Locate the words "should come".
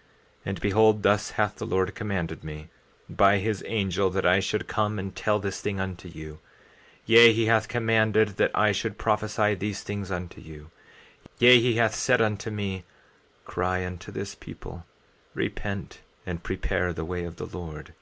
4.40-4.98